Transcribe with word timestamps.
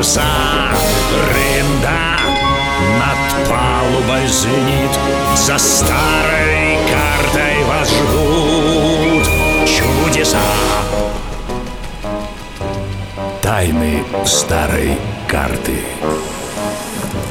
паруса 0.00 0.22
Рында 1.30 2.16
над 2.98 3.48
палубой 3.48 4.26
звенит 4.26 4.90
За 5.36 5.58
старой 5.58 6.78
картой 6.90 7.64
вас 7.64 7.90
ждут 7.90 9.26
чудеса 9.68 10.38
Тайны 13.42 14.02
старой 14.24 14.96
карты 15.28 15.78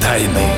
Тайны 0.00 0.48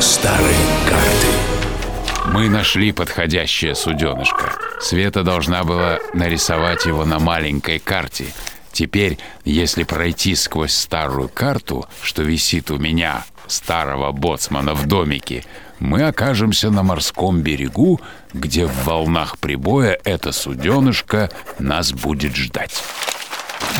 старой 0.00 0.56
карты 0.88 2.32
Мы 2.32 2.48
нашли 2.48 2.90
подходящее 2.90 3.76
суденышко. 3.76 4.54
Света 4.80 5.22
должна 5.22 5.62
была 5.62 6.00
нарисовать 6.14 6.84
его 6.84 7.04
на 7.04 7.20
маленькой 7.20 7.78
карте. 7.78 8.26
Теперь, 8.74 9.18
если 9.44 9.84
пройти 9.84 10.34
сквозь 10.34 10.74
старую 10.74 11.28
карту, 11.28 11.86
что 12.02 12.22
висит 12.22 12.72
у 12.72 12.76
меня, 12.76 13.24
старого 13.46 14.10
боцмана 14.10 14.74
в 14.74 14.86
домике, 14.86 15.44
мы 15.78 16.02
окажемся 16.02 16.70
на 16.70 16.82
морском 16.82 17.40
берегу, 17.40 18.00
где 18.32 18.66
в 18.66 18.84
волнах 18.84 19.38
прибоя 19.38 19.96
это 20.02 20.32
суденышко 20.32 21.30
нас 21.60 21.92
будет 21.92 22.34
ждать. 22.34 22.82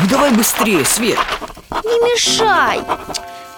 Давай 0.09 0.31
быстрее, 0.31 0.85
Свет 0.85 1.19
Не 1.69 2.13
мешай 2.13 2.79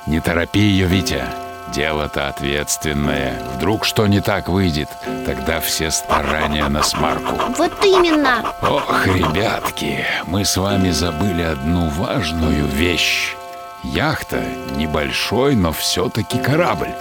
Не 0.08 0.20
торопи 0.20 0.60
ее, 0.60 0.88
Витя. 0.88 1.47
Дело-то 1.74 2.28
ответственное. 2.28 3.40
Вдруг 3.56 3.86
что 3.86 4.08
не 4.08 4.22
так 4.22 4.48
выйдет, 4.50 4.90
тогда 5.26 5.60
все 5.60 5.92
старания 5.92 6.68
на 6.70 6.82
смарку. 6.84 7.36
Вот 7.58 7.74
именно 7.84 8.54
Ох, 8.62 9.06
ребятки, 9.06 10.06
мы 10.26 10.46
с 10.46 10.58
вами 10.58 10.92
забыли 10.92 11.44
одну 11.44 11.90
важную 11.90 12.66
вещь. 12.66 13.36
Яхта 13.84 14.44
небольшой, 14.76 15.56
но 15.56 15.72
все-таки 15.72 16.40
корабль. 16.40 16.94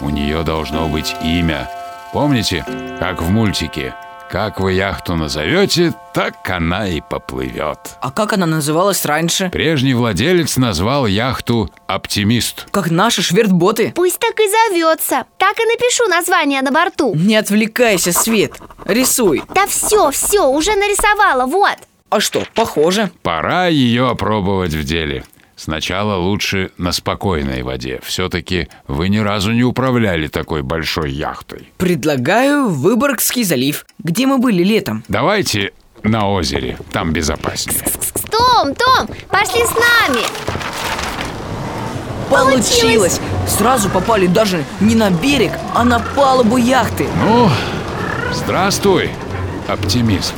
У 0.00 0.10
нее 0.10 0.42
должно 0.42 0.88
быть 0.88 1.14
имя. 1.22 1.68
Помните, 2.12 2.64
как 2.98 3.22
в 3.22 3.30
мультике? 3.30 3.94
Как 4.30 4.60
вы 4.60 4.74
яхту 4.74 5.16
назовете, 5.16 5.94
так 6.12 6.34
она 6.50 6.86
и 6.86 7.00
поплывет. 7.00 7.78
А 8.02 8.10
как 8.10 8.34
она 8.34 8.44
называлась 8.44 9.06
раньше? 9.06 9.48
Прежний 9.48 9.94
владелец 9.94 10.58
назвал 10.58 11.06
яхту 11.06 11.70
«Оптимист». 11.86 12.66
Как 12.70 12.90
наши 12.90 13.22
швертботы 13.22 13.92
Пусть 13.94 14.18
так 14.18 14.38
и 14.38 14.48
зовется 14.48 15.24
Так 15.38 15.58
и 15.58 15.64
напишу 15.64 16.06
название 16.08 16.60
на 16.60 16.70
борту 16.70 17.14
Не 17.14 17.36
отвлекайся, 17.36 18.12
Свет 18.12 18.60
Рисуй 18.84 19.42
Да 19.54 19.66
все, 19.66 20.10
все, 20.10 20.46
уже 20.46 20.74
нарисовала, 20.74 21.46
вот 21.46 21.78
А 22.10 22.20
что, 22.20 22.44
похоже 22.54 23.10
Пора 23.22 23.68
ее 23.68 24.10
опробовать 24.10 24.74
в 24.74 24.84
деле. 24.84 25.24
Сначала 25.58 26.14
лучше 26.14 26.70
на 26.78 26.92
спокойной 26.92 27.62
воде. 27.62 28.00
Все-таки 28.04 28.68
вы 28.86 29.08
ни 29.08 29.18
разу 29.18 29.50
не 29.50 29.64
управляли 29.64 30.28
такой 30.28 30.62
большой 30.62 31.10
яхтой. 31.10 31.72
Предлагаю 31.78 32.68
Выборгский 32.68 33.42
залив 33.42 33.84
Где 33.98 34.26
мы 34.26 34.38
были 34.38 34.62
летом 34.62 35.02
Давайте 35.08 35.72
на 36.04 36.30
озере, 36.30 36.78
там 36.92 37.12
безопаснее. 37.12 37.80
Том, 38.30 38.72
Том, 38.76 39.08
пошли 39.30 39.64
с 39.64 39.74
нами 39.74 40.22
Получилось! 42.30 43.20
Сразу 43.48 43.88
попали 43.88 44.28
даже 44.28 44.62
не 44.80 44.94
на 44.94 45.10
берег, 45.10 45.50
а 45.74 45.82
на 45.82 45.98
палубу 45.98 46.56
яхты 46.56 47.08
Ну, 47.24 47.50
здравствуй, 48.32 49.10
оптимист. 49.66 50.34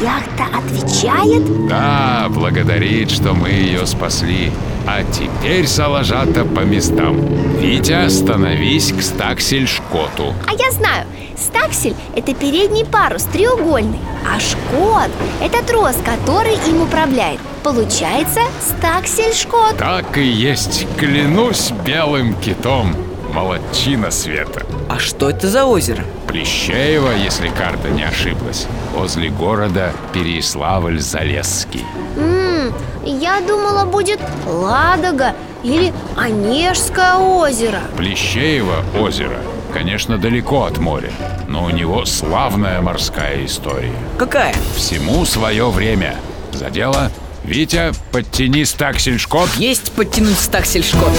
Яхта 0.00 0.46
отвечает? 0.56 1.68
Да, 1.68 2.26
благодарит, 2.30 3.10
что 3.10 3.34
мы 3.34 3.50
ее 3.50 3.86
спасли. 3.86 4.50
А 4.86 5.02
теперь, 5.04 5.66
Салажата, 5.66 6.44
по 6.46 6.60
местам. 6.60 7.20
Витя, 7.58 8.08
становись 8.08 8.92
к 8.92 9.02
стаксель-шкоту. 9.02 10.34
А 10.46 10.52
я 10.52 10.70
знаю, 10.70 11.06
стаксель– 11.36 11.94
это 12.16 12.34
передний 12.34 12.86
парус, 12.86 13.24
треугольный 13.24 13.98
А 14.26 14.40
шкот– 14.40 15.10
это 15.42 15.62
трос, 15.64 15.96
который 16.04 16.54
им 16.66 16.82
управляет 16.82 17.40
Получается 17.62 18.40
стаксель-шкот 18.60 19.76
Так 19.76 20.16
и 20.16 20.24
есть, 20.24 20.86
клянусь 20.96 21.72
белым 21.84 22.34
китом. 22.34 22.96
Молодчина 23.34 24.10
Света. 24.10 24.64
А 24.92 24.98
что 24.98 25.30
это 25.30 25.48
за 25.48 25.66
озеро? 25.66 26.02
Плещеева, 26.26 27.12
если 27.12 27.46
карта 27.48 27.90
не 27.90 28.02
ошиблась, 28.02 28.66
возле 28.92 29.30
города 29.30 29.92
Переславль-Залесский. 30.12 31.84
М, 32.16 32.74
Я 33.04 33.40
думала, 33.40 33.84
будет 33.84 34.18
Ладога 34.48 35.34
или 35.62 35.92
Онежское 36.16 37.14
озеро 37.14 37.80
Плещеево 37.96 38.82
озеро, 38.98 39.38
конечно, 39.72 40.18
далеко 40.18 40.64
от 40.64 40.78
моря, 40.78 41.12
но 41.46 41.64
у 41.64 41.70
него 41.70 42.04
славная 42.04 42.80
морская 42.80 43.46
история. 43.46 43.94
Какая? 44.18 44.54
Всему 44.74 45.24
свое 45.24 45.70
время. 45.70 46.16
За 46.52 46.68
дело, 46.68 47.12
Витя, 47.44 47.92
подтяни 48.10 48.64
стаксельшкот. 48.64 49.50
Есть 49.56 49.92
подтянуть 49.92 50.38
стаксельшкот 50.40 51.12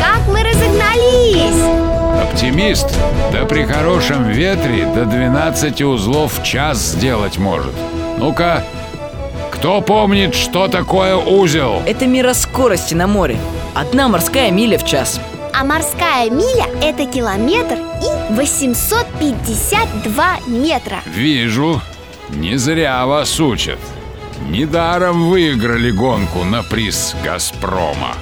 Как 0.00 0.26
мы 0.28 0.42
разогнались! 0.42 1.62
Оптимист, 2.22 2.86
да 3.32 3.44
при 3.44 3.64
хорошем 3.64 4.28
ветре 4.28 4.86
до 4.94 5.04
12 5.04 5.82
узлов 5.82 6.38
в 6.38 6.44
час 6.44 6.78
сделать 6.78 7.38
может. 7.38 7.72
Ну-ка, 8.18 8.64
кто 9.50 9.80
помнит, 9.80 10.34
что 10.34 10.68
такое 10.68 11.16
узел? 11.16 11.82
Это 11.86 12.06
мера 12.06 12.32
скорости 12.32 12.94
на 12.94 13.06
море 13.06 13.36
Одна 13.74 14.08
морская 14.08 14.50
миля 14.50 14.78
в 14.78 14.86
час 14.86 15.20
А 15.54 15.64
морская 15.64 16.30
миля– 16.30 16.64
это 16.82 17.04
километр 17.04 17.74
и 17.74 18.32
852 18.32 20.38
метра 20.46 21.00
Вижу, 21.04 21.80
не 22.30 22.56
зря 22.56 23.04
вас 23.06 23.38
учат. 23.40 23.78
Недаром 24.48 25.28
выиграли 25.28 25.90
гонку 25.90 26.44
на 26.44 26.62
приз 26.62 27.14
«Газпрома». 27.22 28.14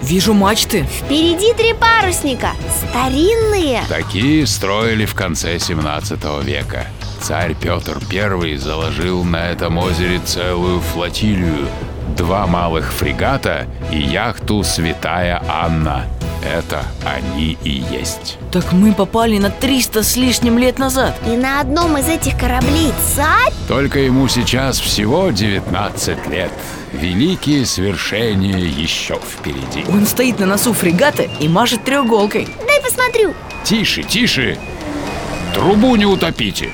Вижу 0.00 0.32
мачты 0.32 0.84
Впереди 0.84 1.52
три 1.54 1.74
парусника, 1.74 2.52
старинные 2.76 3.82
Такие 3.88 4.46
строили 4.46 5.04
в 5.04 5.14
конце 5.14 5.58
17 5.58 6.44
века. 6.44 6.86
Царь 7.20 7.54
Петр 7.54 7.98
I 8.10 8.56
заложил 8.56 9.24
на 9.24 9.50
этом 9.50 9.76
озере 9.78 10.20
целую 10.20 10.80
флотилию, 10.80 11.68
два 12.16 12.46
малых 12.46 12.92
фрегата 12.92 13.66
и 13.90 13.98
яхту 13.98 14.62
«Святая 14.62 15.42
Анна». 15.48 16.06
Это 16.42 16.84
они 17.04 17.58
и 17.64 17.84
есть. 17.90 18.38
Так 18.52 18.72
мы 18.72 18.92
попали 18.94 19.38
на 19.38 19.50
300 19.50 20.02
с 20.02 20.16
лишним 20.16 20.56
лет 20.58 20.78
назад 20.78 21.14
И 21.26 21.36
на 21.36 21.60
одном 21.60 21.98
из 21.98 22.08
этих 22.08 22.38
кораблей 22.38 22.92
царь 23.14 23.52
Только 23.66 23.98
ему 23.98 24.28
сейчас 24.28 24.78
всего 24.78 25.30
19 25.30 26.28
лет. 26.28 26.52
Великие 26.92 27.66
свершения 27.66 28.58
еще 28.58 29.16
впереди. 29.16 29.84
Он 29.90 30.06
стоит 30.06 30.38
на 30.38 30.46
носу 30.46 30.72
фрегата 30.72 31.24
и 31.40 31.48
машет 31.48 31.84
треуголкой 31.84 32.48
Дай 32.66 32.80
посмотрю 32.82 33.34
Тише, 33.64 34.02
тише! 34.02 34.56
Трубу 35.54 35.96
не 35.96 36.06
утопите! 36.06 36.70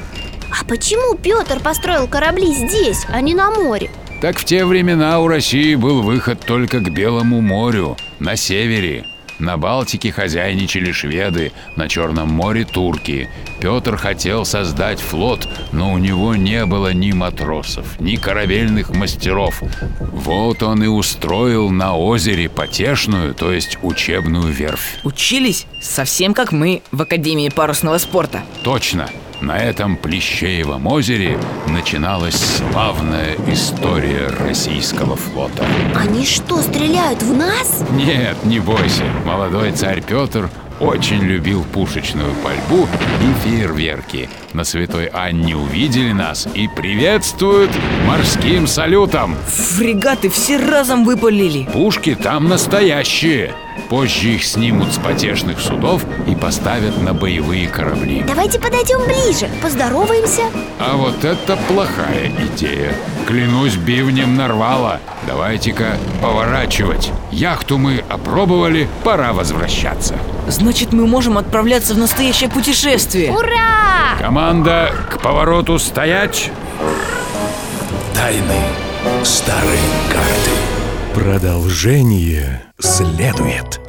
А 0.51 0.65
почему 0.65 1.17
Петр 1.17 1.59
построил 1.59 2.07
корабли 2.07 2.53
здесь, 2.53 3.07
а 3.09 3.21
не 3.21 3.35
на 3.35 3.51
море? 3.51 3.91
Так 4.21 4.39
в 4.39 4.45
те 4.45 4.65
времена 4.65 5.19
у 5.21 5.27
России 5.27 5.75
был 5.75 6.03
выход 6.03 6.41
только 6.41 6.79
к 6.79 6.91
Белому 6.91 7.41
морю, 7.41 7.97
на 8.21 8.37
севере. 8.37 9.05
На 9.39 9.57
Балтике 9.57 10.13
хозяйничали 10.13 10.93
шведы, 10.93 11.53
на 11.77 11.89
Черном 11.89 12.29
море 12.29 12.65
турки. 12.65 13.29
Петр 13.61 13.97
хотел 13.97 14.45
создать 14.45 15.01
флот, 15.01 15.49
но 15.73 15.93
у 15.93 15.99
него 15.99 16.35
не 16.37 16.65
было 16.67 16.93
ни 16.93 17.13
матросов, 17.13 17.99
ни 18.01 18.17
корабельных 18.17 18.91
мастеров. 18.91 19.63
Вот 20.01 20.63
он 20.63 20.83
и 20.85 20.87
устроил 20.87 21.71
на 21.71 21.97
озере 21.97 22.49
потешную, 22.49 23.35
то 23.35 23.53
есть 23.53 23.79
учебную 23.83 24.53
верфь. 24.53 24.99
Учились 25.03 25.67
совсем 25.81 26.35
как 26.35 26.53
мы 26.53 26.83
в 26.93 27.03
Академии 27.03 27.49
парусного 27.49 27.99
спорта 27.99 28.43
Точно, 28.63 29.09
на 29.45 29.59
этом 29.59 29.97
Плещеевом 29.97 30.87
озере 30.87 31.39
начиналась 31.67 32.35
славная 32.35 33.37
история 33.47 34.29
российского 34.29 35.17
флота. 35.17 35.67
Они 35.95 36.25
что, 36.25 36.63
стреляют 36.63 37.23
в 37.23 37.37
нас? 37.37 37.85
Нет, 37.91 38.43
не 38.45 38.59
бойся, 38.59 39.05
молодой 39.27 39.73
царь 39.73 40.03
Петр 40.03 40.49
очень 40.85 41.23
любил 41.23 41.65
пушечную 41.65 42.35
пальбу 42.43 42.87
и 43.23 43.43
фейерверки. 43.43 44.29
На 44.53 44.65
Святой 44.65 45.07
Анне 45.07 45.57
увидели 45.57 46.13
нас 46.13 46.47
и 46.55 46.69
приветствуют 46.69 47.71
морским 48.07 48.67
салютом. 48.67 49.37
Фрегаты 49.47 50.29
все 50.29 50.59
разом 50.59 51.05
выпалили 51.05 51.65
Пушки 51.73 52.15
там 52.15 52.49
настоящие. 52.49 53.55
Позже 53.89 54.35
их 54.35 54.45
снимут 54.45 54.93
с 54.93 54.99
потешных 54.99 55.59
судов 55.59 56.05
и 56.29 56.35
поставят 56.35 57.01
на 57.03 57.15
боевые 57.15 57.67
корабли. 57.69 58.23
Давайте 58.27 58.61
подойдем 58.61 59.05
ближе, 59.05 59.49
поздороваемся 59.63 60.43
А 60.79 60.97
вот 60.97 61.25
это 61.25 61.57
плохая 61.69 62.31
идея. 62.55 62.95
Клянусь 63.27 63.77
бивнем 63.77 64.37
нарвала. 64.37 65.01
Давайте-ка 65.27 65.97
поворачивать. 66.21 67.11
Яхту 67.31 67.79
мы 67.79 68.05
опробовали, 68.09 68.89
пора 69.03 69.33
возвращаться. 69.33 70.17
Значит, 70.47 70.93
мы 70.93 71.07
можем 71.07 71.39
отправляться 71.39 71.95
в 71.95 71.99
настоящее 71.99 72.51
путешествие 72.51 73.33
Ура! 73.33 74.19
Команда 74.21 74.93
к 75.11 75.21
повороту 75.21 75.79
стоять. 75.79 76.51
Тайны 78.15 78.61
старой 79.23 79.79
карты. 80.11 80.51
Продолжение 81.15 82.63
следует. 82.79 83.84